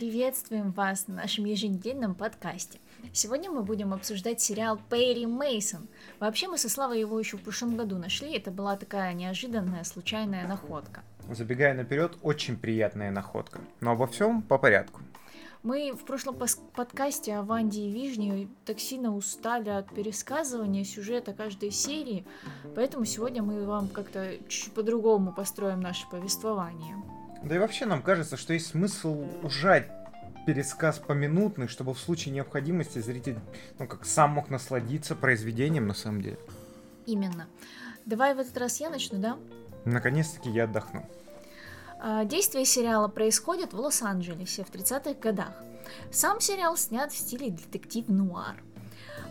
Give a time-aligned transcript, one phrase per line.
[0.00, 2.78] приветствуем вас на нашем еженедельном подкасте.
[3.12, 5.88] Сегодня мы будем обсуждать сериал Перри Мейсон.
[6.20, 10.48] Вообще мы со Славой его еще в прошлом году нашли, это была такая неожиданная, случайная
[10.48, 11.02] находка.
[11.30, 13.60] Забегая наперед, очень приятная находка.
[13.80, 15.02] Но обо всем по порядку.
[15.62, 16.34] Мы в прошлом
[16.74, 22.24] подкасте о Ванде и Вижне так сильно устали от пересказывания сюжета каждой серии,
[22.74, 26.96] поэтому сегодня мы вам как-то чуть по-другому построим наше повествование.
[27.42, 29.88] Да и вообще нам кажется, что есть смысл ужать
[30.46, 33.38] пересказ поминутный, чтобы в случае необходимости зритель,
[33.78, 36.38] ну как сам мог насладиться произведением на самом деле.
[37.06, 37.46] Именно.
[38.06, 39.36] Давай в этот раз я начну, да?
[39.84, 41.08] Наконец-таки я отдохну.
[41.98, 45.52] А, действие сериала происходит в Лос-Анджелесе в 30-х годах.
[46.10, 48.56] Сам сериал снят в стиле детектив-нуар.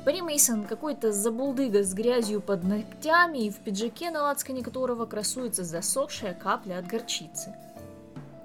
[0.06, 5.64] Перри Мейсон какой-то забулдыга с грязью под ногтями и в пиджаке, на лацкане которого красуется
[5.64, 7.54] засохшая капля от горчицы.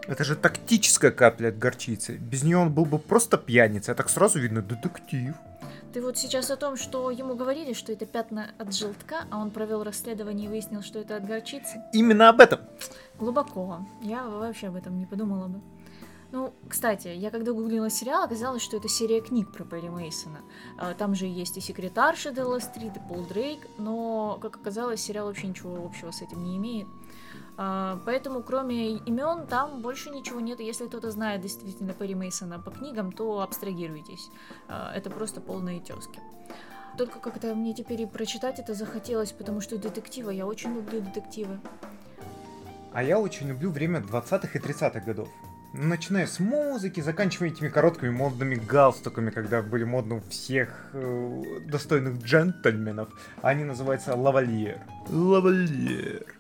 [0.07, 2.17] Это же тактическая капля от горчицы.
[2.17, 5.35] Без нее он был бы просто пьяница, а так сразу видно детектив.
[5.95, 9.51] Ты вот сейчас о том, что ему говорили, что это пятна от желтка, а он
[9.51, 11.83] провел расследование и выяснил, что это от горчицы?
[11.93, 12.61] Именно об этом.
[13.19, 13.87] Глубоко.
[14.03, 15.61] Я вообще об этом не подумала бы.
[16.33, 20.41] Ну, кстати, я когда гуглила сериал, оказалось, что это серия книг про Перри Мейсона.
[20.77, 25.29] А, там же есть и секретарша Делла Стрит, и Пол Дрейк, но, как оказалось, сериал
[25.29, 26.89] вообще ничего общего с этим не имеет.
[27.57, 30.61] А, поэтому, кроме имен, там больше ничего нет.
[30.61, 34.31] Если кто-то знает действительно Перри Мейсона по книгам, то абстрагируйтесь.
[34.69, 36.21] А, это просто полные тески.
[36.99, 41.61] Только как-то мне теперь и прочитать это захотелось, потому что детективы, я очень люблю детективы.
[42.93, 45.29] А я очень люблю время 20-х и 30-х годов.
[45.73, 52.23] Начиная с музыки, заканчивая этими короткими модными галстуками, когда были модны у всех э, достойных
[52.23, 53.09] джентльменов.
[53.43, 54.79] Они называются лавальер.
[55.09, 56.34] Лавальер.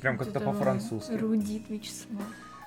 [0.00, 1.12] Прям как-то по-французски.
[1.12, 2.22] Рудит Вячеслав.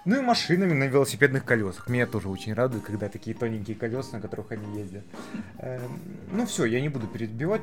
[0.05, 1.87] Ну и машинами на велосипедных колесах.
[1.87, 5.03] Меня тоже очень радует, когда такие тоненькие колеса, на которых они ездят.
[5.59, 5.81] Эм,
[6.31, 7.61] ну все, я не буду перебивать.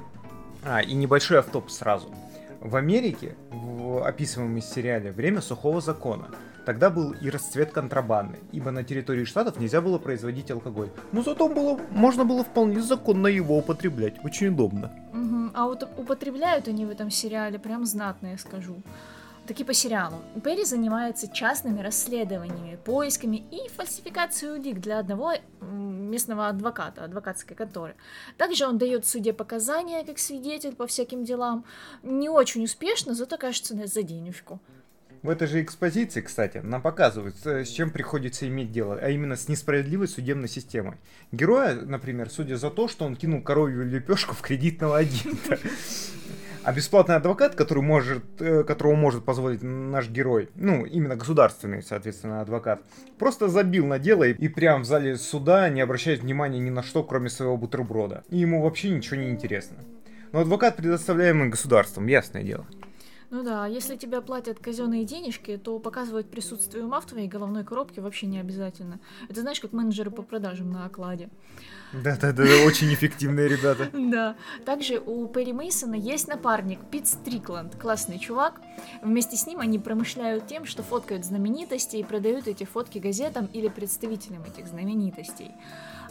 [0.65, 2.15] А, и небольшой автоп сразу.
[2.61, 6.29] В Америке, в описываемом сериале, время сухого закона.
[6.65, 10.91] Тогда был и расцвет контрабанды, ибо на территории штатов нельзя было производить алкоголь.
[11.13, 14.23] Но зато было, можно было вполне законно его употреблять.
[14.25, 14.93] Очень удобно.
[15.13, 15.51] Угу.
[15.55, 18.39] А вот употребляют они в этом сериале прям знатно, я
[19.51, 20.23] скажу таки по сериалу.
[20.45, 27.95] Перри занимается частными расследованиями, поисками и фальсификацией улик для одного местного адвоката, адвокатской конторы.
[28.37, 31.65] Также он дает суде показания как свидетель по всяким делам.
[32.03, 34.61] Не очень успешно, зато кажется за денежку.
[35.23, 39.37] В этой же экспозиции, кстати, нам показывают, э, с чем приходится иметь дело, а именно
[39.37, 40.95] с несправедливой судебной системой.
[41.33, 45.59] Героя, например, судя за то, что он кинул коровью лепешку в кредитного агента.
[46.63, 52.43] А бесплатный адвокат, который может, э, которого может позволить наш герой, ну, именно государственный, соответственно,
[52.43, 52.83] адвокат,
[53.19, 56.83] просто забил на дело и, и прям в зале суда не обращает внимания ни на
[56.83, 58.25] что, кроме своего бутерброда.
[58.29, 59.79] И ему вообще ничего не интересно.
[60.33, 62.67] Но адвокат, предоставляемый государством, ясное дело.
[63.31, 68.01] Ну да, если тебе платят казенные денежки, то показывать присутствие ума в твоей головной коробке
[68.01, 68.99] вообще не обязательно.
[69.29, 71.29] Это знаешь, как менеджеры по продажам на окладе.
[71.93, 73.89] Да-да-да, очень эффективные ребята.
[74.11, 74.35] Да.
[74.65, 78.61] Также у Перри Мейсона есть напарник Пит Стрикланд, классный чувак.
[79.03, 83.69] Вместе с ним они промышляют тем, что фоткают знаменитости и продают эти фотки газетам или
[83.69, 85.53] представителям этих знаменитостей.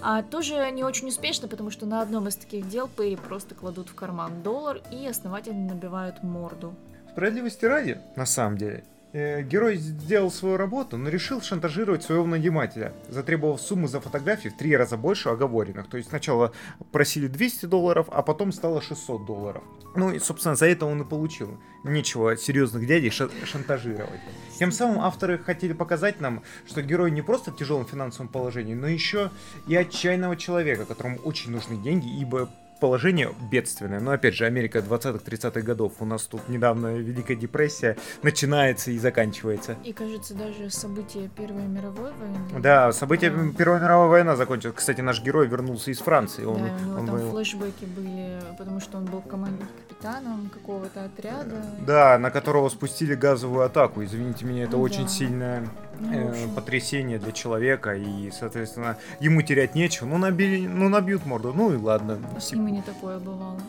[0.01, 3.89] А тоже не очень успешно, потому что на одном из таких дел Перри просто кладут
[3.89, 6.73] в карман доллар и основательно набивают морду.
[7.19, 12.93] Справедливости ради, на самом деле, э, герой сделал свою работу, но решил шантажировать своего нанимателя,
[13.09, 15.89] затребовав сумму за фотографии в три раза больше оговоренных.
[15.89, 16.53] То есть сначала
[16.93, 19.63] просили 200 долларов, а потом стало 600 долларов.
[19.97, 21.59] Ну и, собственно, за это он и получил.
[21.83, 24.21] Нечего серьезных дядей шантажировать.
[24.57, 28.87] Тем самым авторы хотели показать нам, что герой не просто в тяжелом финансовом положении, но
[28.87, 29.29] еще
[29.67, 33.99] и отчаянного человека, которому очень нужны деньги, ибо положение бедственное.
[33.99, 35.93] Но опять же, Америка 20-30-х годов.
[35.99, 39.77] У нас тут недавно Великая депрессия начинается и заканчивается.
[39.83, 42.59] И кажется, даже события Первой мировой войны.
[42.59, 43.51] Да, события да.
[43.57, 44.75] Первой мировой войны закончилась.
[44.75, 46.45] Кстати, наш герой вернулся из Франции.
[46.45, 47.31] Он, да, него он там был...
[47.31, 49.61] флешбеки были, потому что он был команд...
[49.87, 51.63] капитаном какого-то отряда.
[51.85, 54.03] Да, на которого спустили газовую атаку.
[54.03, 54.77] Извините меня, это да.
[54.77, 55.67] очень сильное ну,
[55.99, 57.95] э, потрясение для человека.
[57.95, 60.07] И, соответственно, ему терять нечего.
[60.07, 61.53] Ну, набили, ну набьют морду.
[61.53, 62.19] Ну и ладно.
[62.39, 63.59] С ним не такое бывало.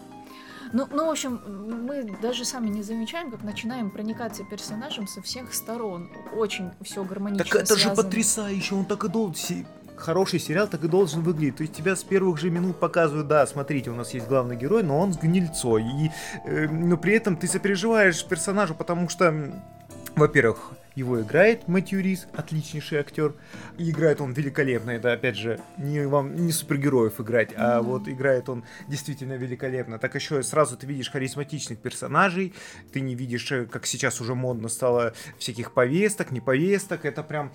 [0.72, 1.40] Ну, ну, в общем,
[1.86, 6.10] мы даже сами не замечаем, как начинаем проникаться персонажем со всех сторон.
[6.36, 7.96] Очень все гармонично Так это связано.
[7.96, 9.66] же потрясающе, он так и должен...
[9.96, 11.56] Хороший сериал так и должен выглядеть.
[11.56, 14.82] То есть тебя с первых же минут показывают, да, смотрите, у нас есть главный герой,
[14.82, 15.82] но он с гнильцой.
[15.82, 16.10] И,
[16.46, 19.52] э, но при этом ты сопереживаешь персонажу, потому что
[20.16, 23.34] Во-первых, его играет Мэтью Рис, отличнейший актер.
[23.78, 24.90] И играет он великолепно.
[24.90, 27.82] Это, опять же, не вам не супергероев играть, а mm-hmm.
[27.82, 29.98] вот играет он действительно великолепно.
[29.98, 32.52] Так еще сразу ты видишь харизматичных персонажей,
[32.92, 37.04] ты не видишь, э, как сейчас уже модно стало всяких повесток, не повесток.
[37.04, 37.52] Это прям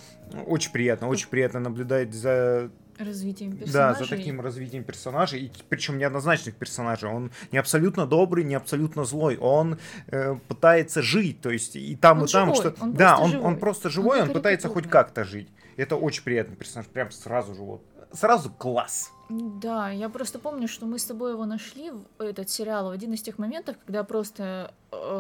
[0.47, 3.99] очень приятно, очень приятно наблюдать за развитием персонажей.
[3.99, 7.09] Да, за таким развитием персонажей, и причем неоднозначных персонажей.
[7.09, 9.37] Он не абсолютно добрый, не абсолютно злой.
[9.37, 9.77] Он
[10.07, 12.75] э, пытается жить, то есть и там, он и там что.
[12.79, 13.45] Он да, он, живой.
[13.45, 15.49] он просто живой, он, он пытается хоть как-то жить.
[15.77, 17.83] Это очень приятный персонаж, прям сразу же вот.
[18.11, 19.11] Сразу класс.
[19.29, 23.21] Да, я просто помню, что мы с тобой его нашли, этот сериал, в один из
[23.21, 24.73] тех моментов, когда просто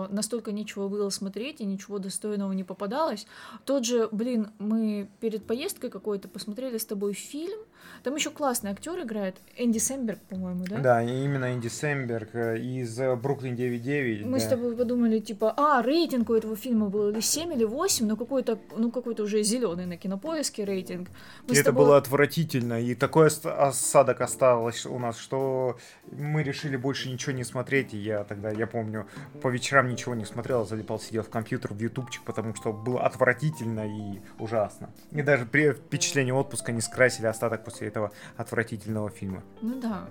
[0.09, 3.27] настолько нечего было смотреть и ничего достойного не попадалось.
[3.65, 7.59] Тот же, блин, мы перед поездкой какой-то посмотрели с тобой фильм,
[8.03, 10.77] там еще классный актер играет, Энди Сэмберг, по-моему, да?
[10.77, 14.25] Да, именно Энди Сэмберг э, из э, Бруклин 9.9.
[14.25, 14.45] Мы да.
[14.45, 18.15] с тобой подумали, типа, а, рейтинг у этого фильма был или 7, или 8, но
[18.15, 21.09] какой-то, ну, какой-то уже зеленый на кинопоиске рейтинг.
[21.47, 21.85] Мы и это тобой...
[21.85, 25.77] было отвратительно, и такой осадок осталось у нас, что
[26.11, 29.07] мы решили больше ничего не смотреть, и я тогда, я помню,
[29.41, 33.03] по вечерам ничего не смотрел, а залипал, сидел в компьютер, в ютубчик, потому что было
[33.03, 34.89] отвратительно и ужасно.
[35.11, 39.43] И даже при впечатлении отпуска не скрасили остаток после этого отвратительного фильма.
[39.61, 40.07] Ну да,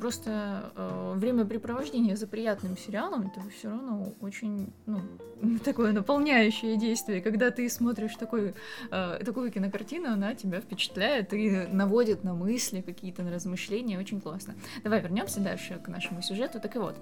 [0.00, 5.00] просто э, времяпрепровождение за приятным сериалом это все равно очень ну,
[5.64, 8.54] такое наполняющее действие, когда ты смотришь такой,
[8.90, 14.54] э, такую кинокартину, она тебя впечатляет и наводит на мысли какие-то, на размышления, очень классно.
[14.82, 16.60] Давай вернемся дальше к нашему сюжету.
[16.60, 16.96] Так и вот,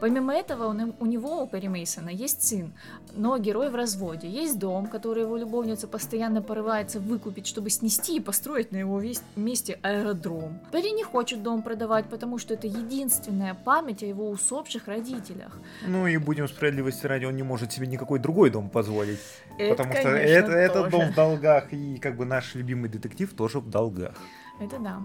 [0.00, 2.72] помимо этого у, у него, у Перри Мейсона, есть сын,
[3.14, 4.28] но герой в разводе.
[4.28, 9.02] Есть дом, который его любовница постоянно порывается выкупить, чтобы снести и построить на его
[9.36, 10.58] месте аэродром.
[10.72, 15.58] Перри не хочет дом продавать, потому что это единственная память о его усопших родителях.
[15.86, 19.20] Ну и будем справедливости ради, он не может себе никакой другой дом позволить.
[19.58, 23.32] Это, потому конечно, что это, этот дом в долгах, и как бы наш любимый детектив
[23.34, 24.14] тоже в долгах.
[24.60, 25.00] Это да.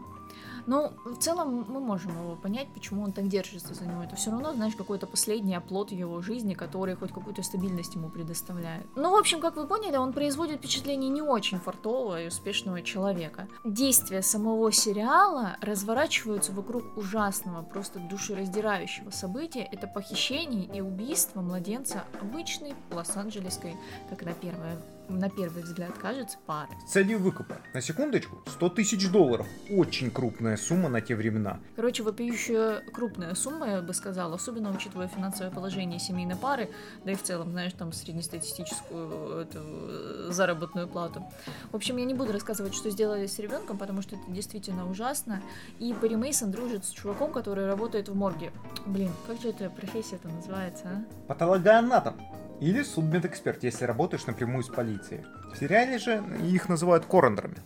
[0.67, 4.03] Ну, в целом мы можем его понять, почему он так держится за него.
[4.03, 8.85] Это все равно, знаешь, какой-то последний оплот его жизни, который хоть какую-то стабильность ему предоставляет.
[8.95, 13.47] Ну, в общем, как вы поняли, он производит впечатление не очень фартового и успешного человека.
[13.63, 19.67] Действия самого сериала разворачиваются вокруг ужасного, просто душераздирающего события.
[19.71, 23.75] Это похищение и убийство младенца обычной лос-анджелесской,
[24.09, 24.77] как на первое
[25.09, 26.69] на первый взгляд кажется пары.
[26.87, 27.57] Целью выкупа.
[27.73, 29.47] На секундочку, 100 тысяч долларов.
[29.69, 31.59] Очень крупная сумма на те времена.
[31.75, 36.69] Короче, вопиющая крупная сумма, я бы сказала, особенно учитывая финансовое положение семейной пары,
[37.03, 41.23] да и в целом, знаешь, там среднестатистическую эту, заработную плату.
[41.71, 45.41] В общем, я не буду рассказывать, что сделали с ребенком, потому что это действительно ужасно.
[45.79, 48.51] И Перри Мейсон дружит с чуваком, который работает в морге.
[48.85, 51.27] Блин, как же эта профессия-то называется, а?
[51.27, 52.15] Патологоанатом.
[52.61, 55.25] Или судмедэксперт, если работаешь напрямую с полицией.
[55.53, 57.57] В сериале же их называют коронерами.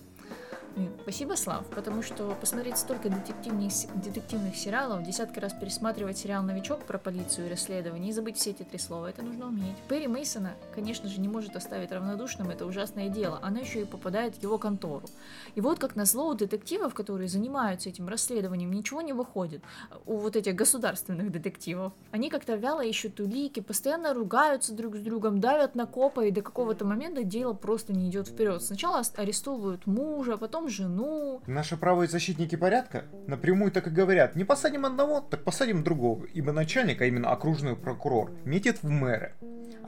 [1.01, 6.98] Спасибо, Слав, потому что посмотреть столько детективных, детективных сериалов, десятки раз пересматривать сериал «Новичок» про
[6.98, 9.75] полицию и расследование и забыть все эти три слова, это нужно уметь.
[9.89, 14.36] Перри Мейсона, конечно же, не может оставить равнодушным это ужасное дело, она еще и попадает
[14.36, 15.06] в его контору.
[15.56, 19.62] И вот как назло у детективов, которые занимаются этим расследованием, ничего не выходит.
[20.06, 21.92] У вот этих государственных детективов.
[22.12, 26.42] Они как-то вяло ищут улики, постоянно ругаются друг с другом, давят на копа, и до
[26.42, 28.62] какого-то момента дело просто не идет вперед.
[28.62, 31.42] Сначала арестовывают мужа, потом жену.
[31.48, 36.52] Наши правые защитники порядка напрямую так и говорят, не посадим одного, так посадим другого, ибо
[36.52, 39.35] начальник, а именно окружной прокурор, метит в мэры.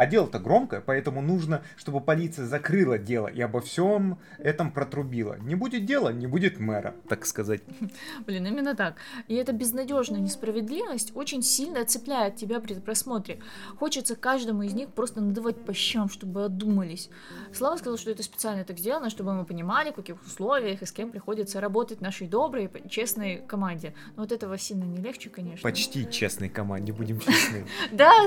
[0.02, 5.36] А дело-то громкое, поэтому нужно, чтобы полиция закрыла дело и обо всем этом протрубила.
[5.36, 7.62] Не будет дела, не будет мэра, так сказать.
[8.26, 8.96] Блин, именно так.
[9.28, 13.42] И эта безнадежная несправедливость очень сильно цепляет тебя при просмотре.
[13.78, 17.12] Хочется каждому из них просто надавать по щам, чтобы одумались.
[17.54, 20.92] Слава сказал, что это специально так сделано, чтобы мы понимали, в каких условиях и с
[20.92, 23.94] кем приходится работать нашей доброй, честной команде.
[24.16, 25.62] Но вот этого сильно не легче, конечно.
[25.62, 27.68] Почти честной команде, будем честны.
[27.92, 28.26] Да,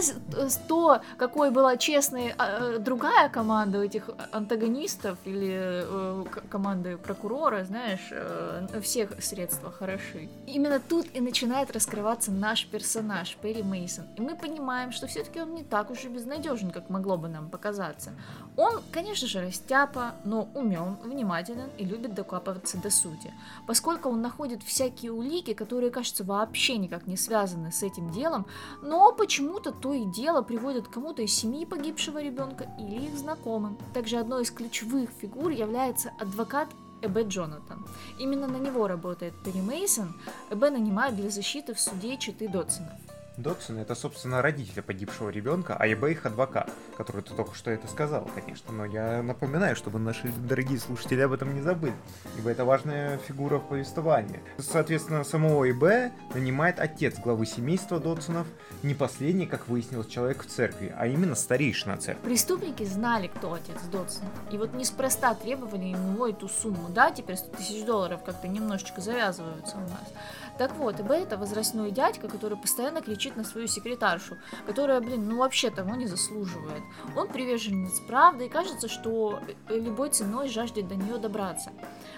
[0.68, 8.80] то, какой была честная а, другая команда этих антагонистов или э, команды прокурора, знаешь, э,
[8.82, 10.28] всех средства хороши.
[10.46, 15.54] Именно тут и начинает раскрываться наш персонаж Перри Мейсон, и мы понимаем, что все-таки он
[15.54, 18.10] не так уж и безнадежен, как могло бы нам показаться.
[18.56, 23.32] Он, конечно же, растяпа, но умен, внимателен и любит докапываться до сути,
[23.66, 28.44] поскольку он находит всякие улики, которые, кажется, вообще никак не связаны с этим делом,
[28.82, 33.76] но почему-то то и дело приводит к кому-то из семьи погибшего ребенка или их знакомым.
[33.92, 36.68] Также одной из ключевых фигур является адвокат
[37.02, 37.84] Эбе Джонатан.
[38.18, 40.14] Именно на него работает Перри Мейсон.
[40.50, 43.03] Эбе нанимает для защиты в суде Читы Дотсонов.
[43.36, 47.88] Додсон это, собственно, родители погибшего ребенка, а ЕБ их адвокат, который ты только что это
[47.88, 48.72] сказал, конечно.
[48.72, 51.94] Но я напоминаю, чтобы наши дорогие слушатели об этом не забыли,
[52.38, 54.40] ибо это важная фигура в повествовании.
[54.58, 58.46] Соответственно, самого ИБ нанимает отец главы семейства Додсонов,
[58.84, 62.24] не последний, как выяснилось, человек в церкви, а именно старейшина церкви.
[62.24, 64.28] Преступники знали, кто отец Додсона.
[64.52, 66.88] И вот неспроста требовали ему эту сумму.
[66.88, 70.12] Да, теперь 100 тысяч долларов как-то немножечко завязываются у нас.
[70.58, 75.38] Так вот, ИБ это возрастной дядька, который постоянно кричит на свою секретаршу, которая, блин, ну
[75.38, 76.82] вообще того не заслуживает.
[77.16, 81.72] Он приверженец правды и кажется, что любой ценой жаждет до нее добраться.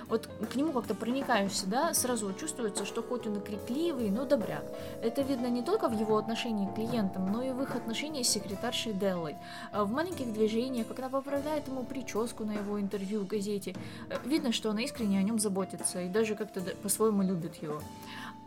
[0.08, 4.64] Вот к нему как-то проникаешься, да, сразу чувствуется, что хоть он и крикливый, но добряк.
[5.02, 8.28] Это видно не только в его отношении к клиентам, но и в их отношении с
[8.28, 9.36] секретаршей Деллой.
[9.72, 13.74] А в маленьких движениях, она поправляет ему прическу на его интервью в газете,
[14.08, 17.82] э, видно, что она искренне о нем заботится и даже как-то по-своему любит его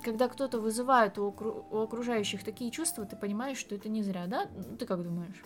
[0.01, 4.27] когда кто-то вызывает у, окру- у окружающих такие чувства, ты понимаешь, что это не зря,
[4.27, 4.47] да?
[4.79, 5.43] Ты как думаешь?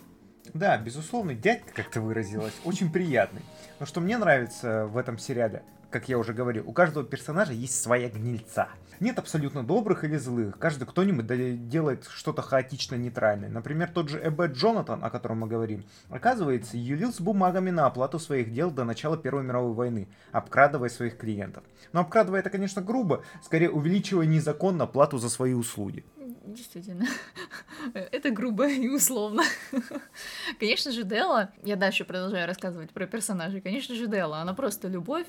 [0.52, 3.42] Да, безусловно, дядька, как ты выразилась, очень приятный.
[3.80, 7.80] Но что мне нравится в этом сериале, как я уже говорил, у каждого персонажа есть
[7.80, 8.66] своя гнильца.
[8.98, 10.58] Нет абсолютно добрых или злых.
[10.58, 13.48] Каждый кто-нибудь делает что-то хаотично нейтральное.
[13.48, 18.18] Например, тот же Эббет Джонатан, о котором мы говорим, оказывается, юлил с бумагами на оплату
[18.18, 21.62] своих дел до начала Первой мировой войны, обкрадывая своих клиентов.
[21.92, 26.04] Но обкрадывая это, конечно, грубо, скорее увеличивая незаконно плату за свои услуги
[26.46, 27.06] действительно,
[27.94, 29.42] это грубо и условно.
[30.58, 35.26] Конечно же, Дела, я дальше продолжаю рассказывать про персонажей, конечно же, Дела, она просто любовь.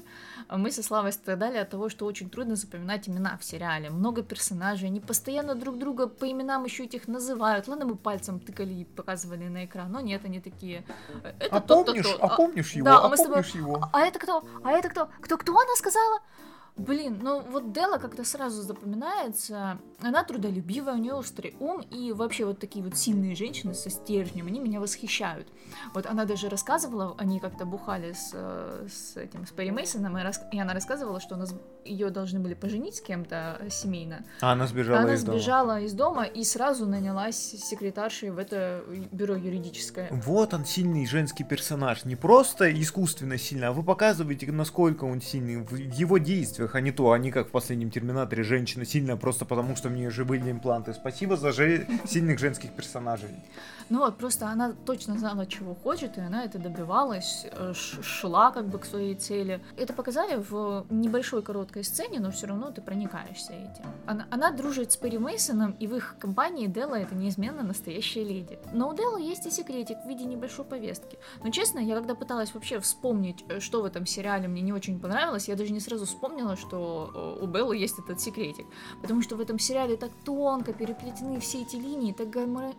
[0.50, 3.90] Мы со Славой страдали от того, что очень трудно запоминать имена в сериале.
[3.90, 7.68] Много персонажей, они постоянно друг друга по именам еще этих называют.
[7.68, 10.84] Ладно, мы пальцем тыкали и показывали на экран, но нет, они такие...
[11.40, 13.90] Это а помнишь, а помнишь его, да, а, а помнишь его?
[13.92, 14.44] А это кто?
[14.64, 15.10] А это кто?
[15.22, 16.20] Кто, кто она сказала?
[16.78, 19.80] Блин, ну вот Дела как-то сразу запоминается.
[20.02, 24.48] Она трудолюбивая, у нее острый ум, и вообще вот такие вот сильные женщины со стержнем,
[24.48, 25.48] они меня восхищают.
[25.94, 30.22] Вот она даже рассказывала, они как-то бухали с, э, с этим, с Перри Мейсоном, и,
[30.22, 31.56] рас, и она рассказывала, что у нас
[31.86, 34.26] ее должны были поженить с кем-то семейно.
[34.42, 35.34] А она сбежала она из дома.
[35.34, 40.10] Она сбежала из дома и сразу нанялась секретаршей в это бюро юридическое.
[40.12, 45.58] Вот он сильный женский персонаж, не просто искусственно сильный, а вы показываете, насколько он сильный
[45.58, 49.76] в его действиях а не то, они как в последнем Терминаторе, женщина сильная просто потому,
[49.76, 50.94] что мне же были импланты.
[50.94, 51.88] Спасибо за же...
[52.06, 53.30] сильных женских персонажей.
[53.90, 58.68] Ну вот, просто она точно знала, чего хочет, и она это добивалась, э, шла как
[58.68, 59.62] бы к своей цели.
[59.78, 63.86] Это показали в небольшой короткой сцене, но все равно ты проникаешься этим.
[64.06, 68.60] Она, она дружит с Перри Мейсоном, и в их компании Дела это неизменно настоящая леди.
[68.74, 71.18] Но у Дела есть и секретик в виде небольшой повестки.
[71.44, 75.00] Но честно, я когда пыталась вообще вспомнить, э, что в этом сериале мне не очень
[75.00, 78.66] понравилось, я даже не сразу вспомнила, что э, у Беллы есть этот секретик.
[79.02, 82.30] Потому что в этом сериале так тонко переплетены все эти линии, так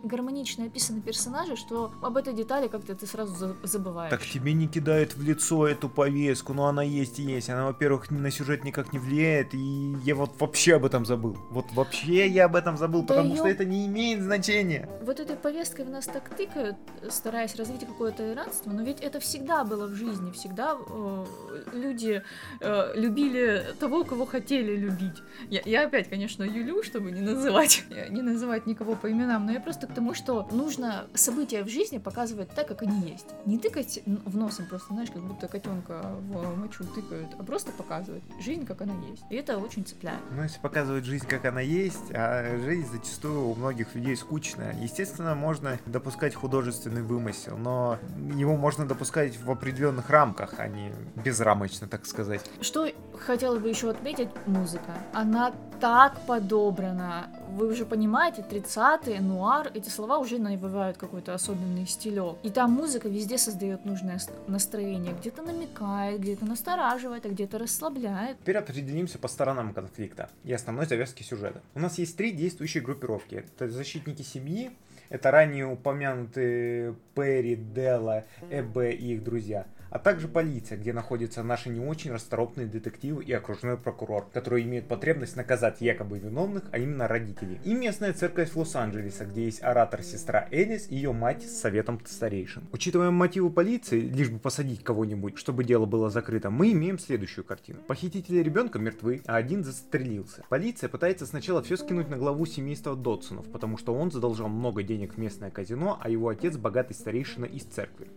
[0.03, 4.09] гармонично описаны на персонажа, что об этой детали как-то ты сразу забываешь.
[4.09, 7.49] Так тебе не кидают в лицо эту повестку, но она есть и есть.
[7.49, 11.37] Она, во-первых, на сюжет никак не влияет, и я вот вообще об этом забыл.
[11.49, 13.37] Вот вообще я об этом забыл, да потому ее...
[13.37, 14.89] что это не имеет значения.
[15.01, 16.75] Вот этой повесткой в нас так тыкают,
[17.09, 21.25] стараясь развить какое-то иранство, но ведь это всегда было в жизни, всегда э,
[21.73, 22.23] люди
[22.59, 25.17] э, любили того, кого хотели любить.
[25.49, 29.59] Я, я опять, конечно, юлю, чтобы не называть, не называть никого по именам, но я
[29.59, 33.27] просто к тому, что нужно события в жизни показывать так, как они есть.
[33.45, 38.23] Не тыкать в носом просто, знаешь, как будто котенка в мочу тыкают, а просто показывать
[38.39, 39.23] жизнь, как она есть.
[39.29, 40.19] И это очень цепляет.
[40.31, 44.75] Ну, если показывать жизнь, как она есть, а жизнь зачастую у многих людей скучная.
[44.81, 47.97] Естественно, можно допускать художественный вымысел, но
[48.35, 50.91] его можно допускать в определенных рамках, а не
[51.23, 52.41] безрамочно, так сказать.
[52.61, 52.87] Что
[53.19, 54.93] хотела бы еще отметить, музыка.
[55.13, 57.27] Она так подобрана.
[57.49, 62.37] Вы уже понимаете, 30-е, нуар, эти слова уже навевают какой-то особенный стилек.
[62.43, 65.13] И там музыка везде создает нужное настроение.
[65.13, 68.39] Где-то намекает, где-то настораживает, а где-то расслабляет.
[68.39, 71.61] Теперь определимся по сторонам конфликта и основной завязки сюжета.
[71.73, 73.35] У нас есть три действующие группировки.
[73.35, 74.71] Это защитники семьи,
[75.09, 81.69] это ранее упомянутые Перри, Делла, Эбе и их друзья– а также полиция, где находятся наши
[81.69, 87.07] не очень расторопные детективы и окружной прокурор, которые имеют потребность наказать якобы виновных, а именно
[87.07, 87.59] родителей.
[87.63, 92.63] И местная церковь Лос-Анджелеса, где есть оратор-сестра Элис и ее мать с советом старейшин.
[92.71, 97.79] Учитывая мотивы полиции, лишь бы посадить кого-нибудь, чтобы дело было закрыто, мы имеем следующую картину.
[97.87, 100.43] Похитители ребенка мертвы, а один застрелился.
[100.49, 105.15] Полиция пытается сначала все скинуть на главу семейства Додсонов, потому что он задолжал много денег
[105.15, 108.07] в местное казино, а его отец богатый старейшина из церкви.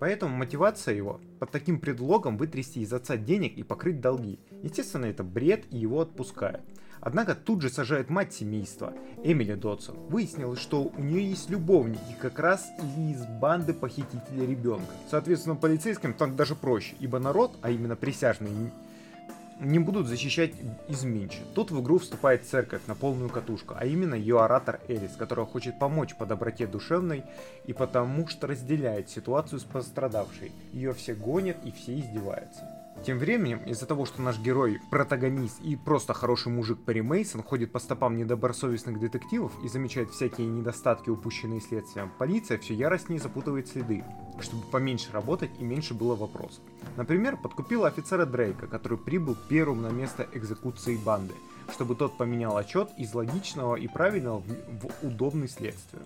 [0.00, 4.40] Поэтому мотивация его под таким предлогом вытрясти из отца денег и покрыть долги.
[4.62, 6.62] Естественно, это бред, и его отпускают.
[7.02, 9.96] Однако тут же сажает мать семейства, Эмили Додсон.
[10.08, 14.92] Выяснилось, что у нее есть любовники, как раз из банды похитителей ребенка.
[15.10, 18.72] Соответственно, полицейским так даже проще, ибо народ, а именно присяжные,
[19.60, 20.52] не будут защищать
[20.88, 21.40] изменчи.
[21.54, 25.78] Тут в игру вступает церковь на полную катушку, а именно ее оратор Элис, которая хочет
[25.78, 27.24] помочь по доброте душевной
[27.66, 30.52] и потому что разделяет ситуацию с пострадавшей.
[30.72, 32.79] Ее все гонят и все издеваются.
[33.04, 37.72] Тем временем, из-за того, что наш герой, протагонист и просто хороший мужик Перри Мейсон ходит
[37.72, 44.04] по стопам недобросовестных детективов и замечает всякие недостатки, упущенные следствием, полиция все яростнее запутывает следы,
[44.40, 46.62] чтобы поменьше работать и меньше было вопросов.
[46.96, 51.34] Например, подкупила офицера Дрейка, который прибыл первым на место экзекуции банды,
[51.72, 56.02] чтобы тот поменял отчет из логичного и правильного в, в удобный следствию.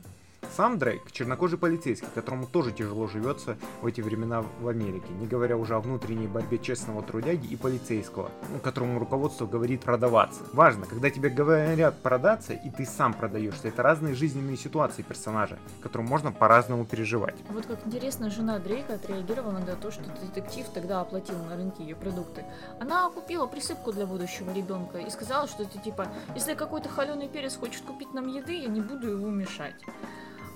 [0.57, 5.57] Сам Дрейк– чернокожий полицейский, которому тоже тяжело живется в эти времена в Америке, не говоря
[5.57, 8.31] уже о внутренней борьбе честного трудяги и полицейского,
[8.63, 10.43] которому руководство говорит продаваться.
[10.53, 16.07] Важно, когда тебе говорят продаться, и ты сам продаешься, это разные жизненные ситуации персонажа, которым
[16.07, 17.35] можно по-разному переживать.
[17.51, 21.97] Вот как интересно, жена Дрейка отреагировала на то, что детектив тогда оплатил на рынке ее
[21.97, 22.45] продукты.
[22.79, 26.07] Она купила присыпку для будущего ребенка и сказала, что это типа,
[26.37, 29.75] если какой-то холеный перец хочет купить нам еды, я не буду его мешать.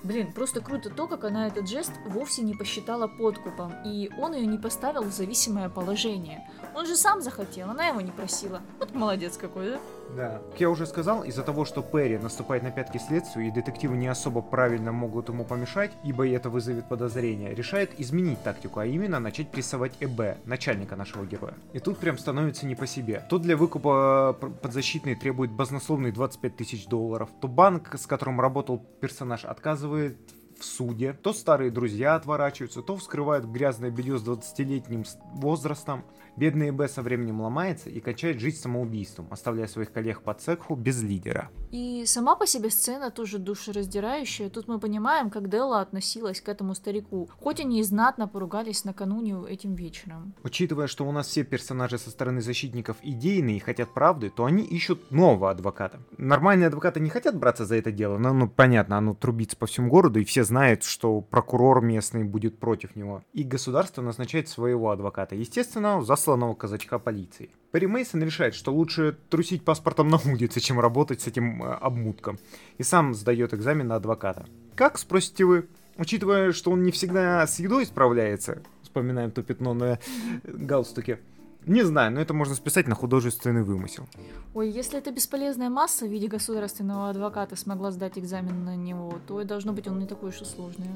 [0.03, 4.45] Блин, просто круто то, как она этот жест вовсе не посчитала подкупом, и он ее
[4.45, 6.49] не поставил в зависимое положение.
[6.73, 8.61] Он же сам захотел, она его не просила.
[8.79, 9.79] Вот молодец какой, да?
[10.15, 10.41] Да.
[10.51, 14.07] Как я уже сказал, из-за того, что Перри наступает на пятки следствию, и детективы не
[14.07, 19.51] особо правильно могут ему помешать, ибо это вызовет подозрения, решает изменить тактику, а именно начать
[19.51, 21.53] прессовать ЭБ, начальника нашего героя.
[21.73, 23.25] И тут прям становится не по себе.
[23.29, 29.45] То для выкупа подзащитный требует баснословные 25 тысяч долларов, то банк, с которым работал персонаж,
[29.45, 30.17] отказывает
[30.59, 36.05] в суде, то старые друзья отворачиваются, то вскрывают грязное белье с 20-летним возрастом.
[36.35, 41.01] Бедный ЭБ со временем ломается и качает жизнь самоубийством, оставляя своих коллег по цеху без
[41.01, 41.49] лидера.
[41.71, 44.49] И сама по себе сцена тоже душераздирающая.
[44.49, 49.35] Тут мы понимаем, как Делла относилась к этому старику, хоть они и знатно поругались накануне
[49.49, 50.33] этим вечером.
[50.43, 54.63] Учитывая, что у нас все персонажи со стороны защитников идейные и хотят правды, то они
[54.63, 55.99] ищут нового адвоката.
[56.17, 59.89] Нормальные адвокаты не хотят браться за это дело, но ну, понятно, оно трубится по всему
[59.89, 63.23] городу, и все знают, что прокурор местный будет против него.
[63.33, 65.35] И государство назначает своего адвоката.
[65.35, 67.51] Естественно, засланного казачка полиции.
[67.71, 72.37] Перри Мейсон решает, что лучше трусить паспортом на улице, чем работать с этим э, обмутком.
[72.77, 74.45] И сам сдает экзамен на адвоката.
[74.75, 75.67] Как, спросите вы?
[75.97, 79.99] Учитывая, что он не всегда с едой справляется, вспоминаем то пятно на
[80.43, 81.19] галстуке,
[81.65, 84.07] не знаю, но это можно списать на художественный вымысел.
[84.53, 89.43] Ой, если эта бесполезная масса в виде государственного адвоката смогла сдать экзамен на него, то
[89.43, 90.87] должно быть он не такой уж и сложный.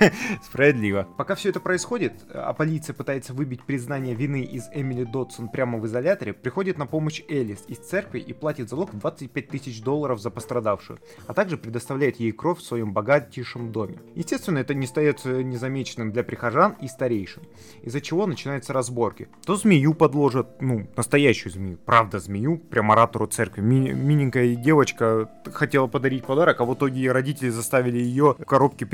[0.42, 1.06] Справедливо.
[1.16, 5.86] Пока все это происходит, а полиция пытается выбить признание вины из Эмили Додсон прямо в
[5.86, 10.98] изоляторе, приходит на помощь Элис из церкви и платит залог 25 тысяч долларов за пострадавшую,
[11.26, 13.98] а также предоставляет ей кровь в своем богатейшем доме.
[14.14, 17.42] Естественно, это не остается незамеченным для прихожан и старейшин,
[17.82, 19.28] из-за чего начинаются разборки.
[19.44, 23.60] То змею подложат, ну, настоящую змею, правда змею, прям оратору церкви.
[23.60, 28.86] Ми- миленькая девочка хотела подарить подарок, а в итоге родители заставили ее в коробке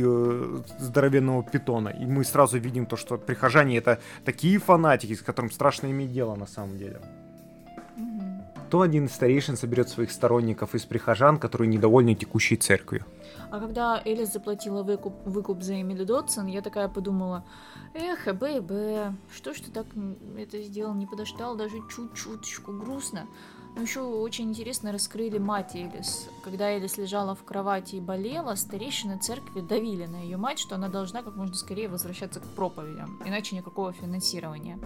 [0.00, 1.88] э, здоровенного питона.
[1.88, 6.36] И мы сразу видим то, что прихожане это такие фанатики, с которым страшно иметь дело
[6.36, 7.00] на самом деле.
[8.70, 13.04] То один из старейшин соберет своих сторонников из прихожан, которые недовольны текущей церковью.
[13.50, 17.44] А когда Элис заплатила выкуп, выкуп за Эмили Дотсон, я такая подумала,
[17.92, 19.84] эх, ЭБ, что ж ты так
[20.38, 23.26] это сделал, не подождал даже чуть-чуточку, грустно.
[23.74, 26.28] Но еще очень интересно раскрыли мать Элис.
[26.44, 30.88] Когда Элис лежала в кровати и болела, старейшины церкви давили на ее мать, что она
[30.88, 34.78] должна как можно скорее возвращаться к проповедям, иначе никакого финансирования.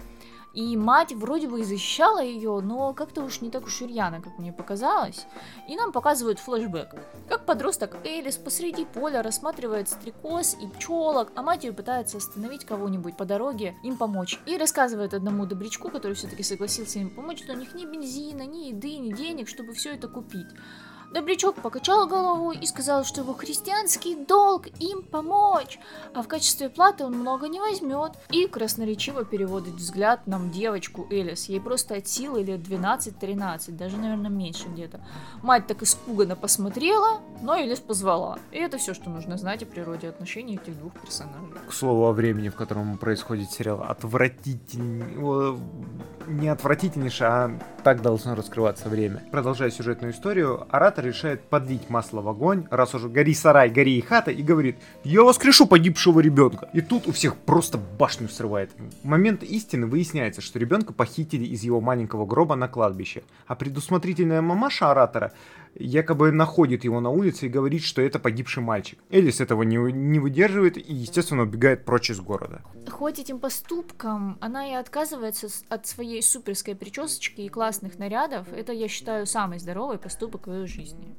[0.53, 4.21] И мать вроде бы и защищала ее, но как-то уж не так уж и рьяно,
[4.21, 5.27] как мне показалось.
[5.67, 6.95] И нам показывают флешбэк.
[7.29, 13.15] Как подросток Элис посреди поля рассматривает стрекоз и пчелок, а мать ее пытается остановить кого-нибудь
[13.17, 14.39] по дороге, им помочь.
[14.45, 18.69] И рассказывает одному добрячку, который все-таки согласился им помочь, что у них ни бензина, ни
[18.69, 20.47] еды, ни денег, чтобы все это купить.
[21.11, 25.79] Добрячок покачал головой и сказал, что его христианский долг им помочь,
[26.13, 28.11] а в качестве платы он много не возьмет.
[28.29, 31.45] И красноречиво переводит взгляд нам девочку Элис.
[31.45, 34.99] Ей просто от силы лет 12-13, даже, наверное, меньше где-то.
[35.41, 38.37] Мать так испуганно посмотрела, но Элис позвала.
[38.51, 41.37] И это все, что нужно знать о природе отношений этих двух персонажей.
[41.69, 45.57] К слову о времени, в котором происходит сериал, отвратительный,
[46.27, 49.23] не отвратительнейший, а так должно раскрываться время.
[49.31, 50.67] Продолжая сюжетную историю,
[50.97, 54.77] оратор решает подлить масло в огонь, раз уже гори сарай, гори и хата, и говорит,
[55.03, 56.69] я воскрешу погибшего ребенка.
[56.73, 58.71] И тут у всех просто башню срывает.
[59.03, 64.41] В момент истины выясняется, что ребенка похитили из его маленького гроба на кладбище, а предусмотрительная
[64.41, 65.31] мамаша оратора
[65.75, 68.99] якобы находит его на улице и говорит, что это погибший мальчик.
[69.09, 72.61] Элис этого не, не выдерживает и, естественно, убегает прочь из города.
[72.89, 78.87] Хоть этим поступком она и отказывается от своей суперской причесочки и классных нарядов, это, я
[78.87, 81.15] считаю, самый здоровый поступок в ее жизни.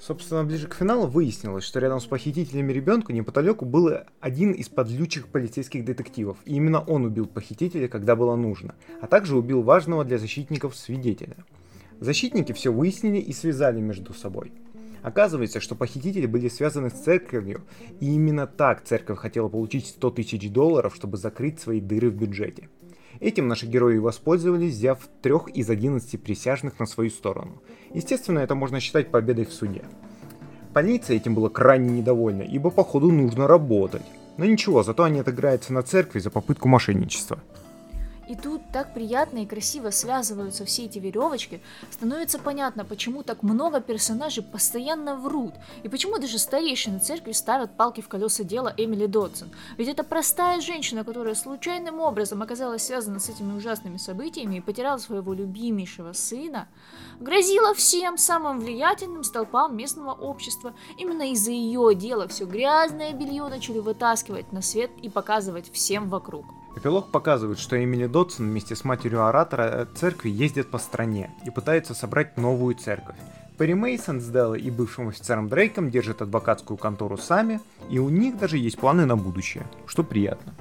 [0.00, 3.90] Собственно, ближе к финалу выяснилось, что рядом с похитителями ребенка неподалеку был
[4.20, 6.36] один из подлючих полицейских детективов.
[6.44, 11.36] И именно он убил похитителя, когда было нужно, а также убил важного для защитников свидетеля.
[12.00, 14.52] Защитники все выяснили и связали между собой.
[15.02, 17.62] Оказывается, что похитители были связаны с церковью,
[18.00, 22.70] и именно так церковь хотела получить 100 тысяч долларов, чтобы закрыть свои дыры в бюджете.
[23.20, 27.62] Этим наши герои воспользовались, взяв трех из 11 присяжных на свою сторону.
[27.92, 29.84] Естественно, это можно считать победой в суде.
[30.72, 34.02] Полиция этим была крайне недовольна, ибо походу нужно работать.
[34.36, 37.38] Но ничего, зато они отыграются на церкви за попытку мошенничества.
[38.28, 41.60] И тут так приятно и красиво связываются все эти веревочки,
[41.90, 48.00] становится понятно, почему так много персонажей постоянно врут, и почему даже старейшины церкви ставят палки
[48.00, 49.50] в колеса дела Эмили Додсон.
[49.76, 54.98] Ведь это простая женщина, которая случайным образом оказалась связана с этими ужасными событиями и потеряла
[54.98, 56.68] своего любимейшего сына,
[57.20, 60.74] грозила всем самым влиятельным столпам местного общества.
[60.98, 66.46] Именно из-за ее дела все грязное белье начали вытаскивать на свет и показывать всем вокруг.
[66.76, 71.94] Эпилог показывает, что Эмили Додсон вместе с матерью оратора церкви ездят по стране и пытаются
[71.94, 73.16] собрать новую церковь.
[73.56, 78.36] Перри Мейсон с Деллой и бывшим офицером Дрейком держат адвокатскую контору сами, и у них
[78.36, 80.52] даже есть планы на будущее, что приятно.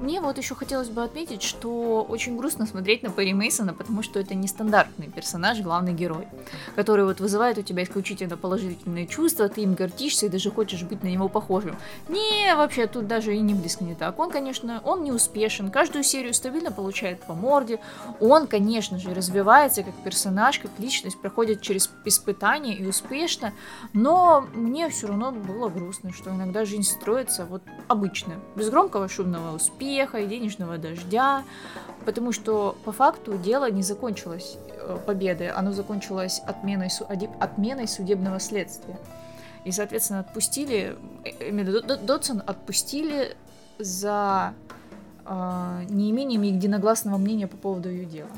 [0.00, 4.18] Мне вот еще хотелось бы отметить, что очень грустно смотреть на Перри Мейсона, потому что
[4.18, 6.26] это нестандартный персонаж, главный герой,
[6.74, 11.02] который вот вызывает у тебя исключительно положительные чувства, ты им гордишься и даже хочешь быть
[11.02, 11.76] на него похожим.
[12.08, 14.18] Не, вообще тут даже и не близко не так.
[14.18, 17.78] Он, конечно, он не успешен, каждую серию стабильно получает по морде,
[18.20, 23.52] он, конечно же, развивается как персонаж, как личность, проходит через испытания и успешно,
[23.92, 29.54] но мне все равно было грустно, что иногда жизнь строится вот обычно, без громкого шумного
[29.54, 31.44] успеха, успеха и денежного дождя,
[32.06, 36.90] потому что по факту дело не закончилось э, победой, оно закончилось отменой,
[37.40, 38.98] отменой судебного следствия.
[39.64, 40.96] И, соответственно, отпустили,
[41.40, 43.36] Эмили Додсон отпустили
[43.78, 44.54] за
[45.26, 48.30] э, неимением единогласного мнения по поводу ее дела.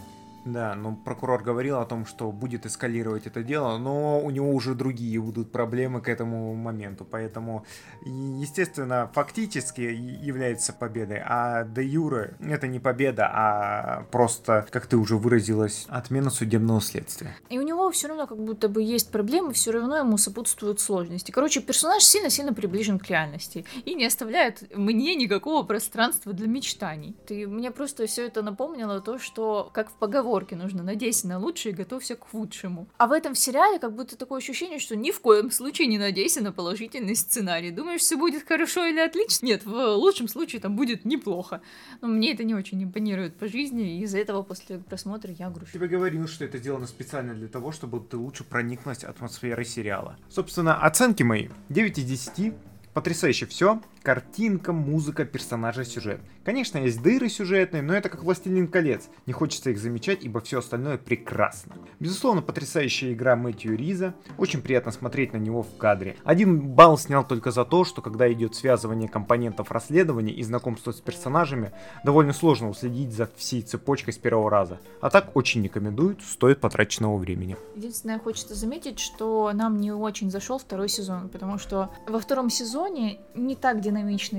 [0.44, 4.74] Да, но прокурор говорил о том, что будет эскалировать это дело, но у него уже
[4.74, 7.64] другие будут проблемы к этому моменту, поэтому,
[8.04, 15.16] естественно, фактически является победой, а де юре это не победа, а просто, как ты уже
[15.16, 17.36] выразилась, отмена судебного следствия.
[17.48, 21.30] И у него все равно как будто бы есть проблемы, все равно ему сопутствуют сложности.
[21.30, 27.16] Короче, персонаж сильно-сильно приближен к реальности и не оставляет мне никакого пространства для мечтаний.
[27.26, 31.38] Ты мне просто все это напомнило то, что как в поговорке поговорке нужно «надейся на
[31.38, 32.88] лучшее и готовься к худшему».
[32.96, 36.42] А в этом сериале как будто такое ощущение, что ни в коем случае не надейся
[36.42, 37.70] на положительный сценарий.
[37.70, 39.44] Думаешь, все будет хорошо или отлично?
[39.46, 41.60] Нет, в лучшем случае там будет неплохо.
[42.00, 45.74] Но мне это не очень импонирует по жизни, и из-за этого после просмотра я грущу.
[45.74, 50.16] Тебе говорил, что это сделано специально для того, чтобы ты лучше проникнуть атмосферой сериала.
[50.30, 52.54] Собственно, оценки мои 9 из 10.
[52.94, 53.82] Потрясающе все.
[54.02, 56.20] Картинка, музыка, персонажи, сюжет.
[56.44, 59.08] Конечно, есть дыры сюжетные, но это как «Властелин колец».
[59.26, 61.76] Не хочется их замечать, ибо все остальное прекрасно.
[62.00, 64.14] Безусловно, потрясающая игра Мэтью Риза.
[64.38, 66.16] Очень приятно смотреть на него в кадре.
[66.24, 71.00] Один балл снял только за то, что когда идет связывание компонентов расследования и знакомство с
[71.00, 71.70] персонажами,
[72.04, 74.80] довольно сложно уследить за всей цепочкой с первого раза.
[75.00, 77.56] А так очень рекомендуют, стоит потраченного времени.
[77.76, 83.20] Единственное, хочется заметить, что нам не очень зашел второй сезон, потому что во втором сезоне
[83.36, 83.91] не так динамично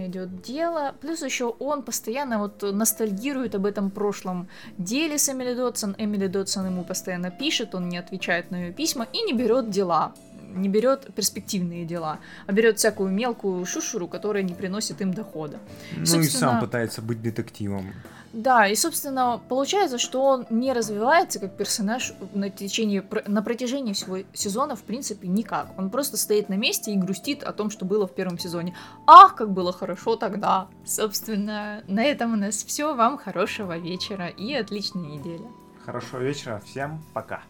[0.07, 5.95] идет дело, плюс еще он постоянно вот ностальгирует об этом прошлом деле с Эмили Додсон.
[5.97, 10.13] Эмили Додсон ему постоянно пишет, он не отвечает на ее письма и не берет дела
[10.55, 15.57] не берет перспективные дела, а берет всякую мелкую шушуру, которая не приносит им дохода.
[15.97, 16.21] Ну собственно...
[16.21, 17.91] и сам пытается быть детективом.
[18.33, 24.19] Да, и, собственно, получается, что он не развивается как персонаж на, течение, на протяжении всего
[24.33, 25.67] сезона, в принципе, никак.
[25.77, 28.75] Он просто стоит на месте и грустит о том, что было в первом сезоне.
[29.05, 30.67] Ах, как было хорошо тогда!
[30.83, 32.95] Собственно, на этом у нас все.
[32.95, 35.47] Вам хорошего вечера и отличной недели.
[35.85, 36.61] Хорошего вечера.
[36.65, 37.41] Всем пока.